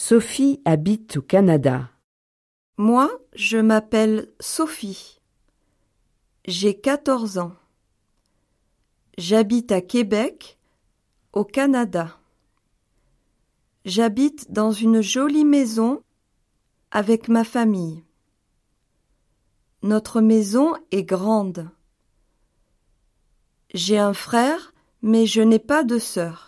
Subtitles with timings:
[0.00, 1.90] Sophie habite au Canada.
[2.76, 5.20] Moi, je m'appelle Sophie.
[6.44, 7.56] J'ai 14 ans.
[9.18, 10.56] J'habite à Québec,
[11.32, 12.16] au Canada.
[13.84, 16.00] J'habite dans une jolie maison
[16.92, 18.04] avec ma famille.
[19.82, 21.68] Notre maison est grande.
[23.74, 24.72] J'ai un frère,
[25.02, 26.47] mais je n'ai pas de sœur.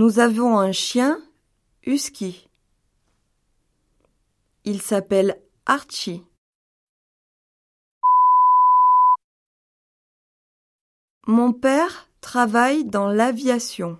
[0.00, 1.20] Nous avons un chien,
[1.84, 2.48] Husky.
[4.62, 6.24] Il s'appelle Archie.
[11.26, 13.98] Mon père travaille dans l'aviation.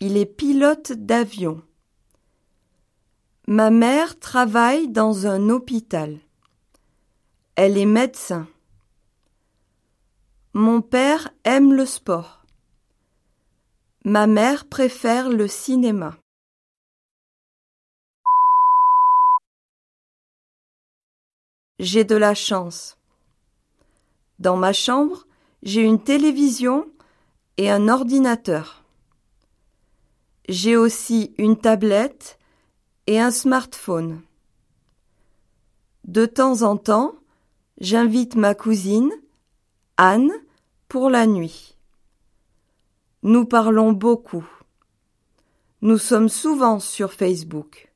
[0.00, 1.62] Il est pilote d'avion.
[3.48, 6.20] Ma mère travaille dans un hôpital.
[7.54, 8.48] Elle est médecin.
[10.54, 12.37] Mon père aime le sport.
[14.08, 16.16] Ma mère préfère le cinéma.
[21.78, 22.96] J'ai de la chance.
[24.38, 25.26] Dans ma chambre,
[25.62, 26.90] j'ai une télévision
[27.58, 28.82] et un ordinateur.
[30.48, 32.38] J'ai aussi une tablette
[33.08, 34.22] et un smartphone.
[36.04, 37.14] De temps en temps,
[37.78, 39.12] j'invite ma cousine,
[39.98, 40.32] Anne,
[40.88, 41.77] pour la nuit.
[43.28, 44.48] Nous parlons beaucoup.
[45.82, 47.87] Nous sommes souvent sur Facebook.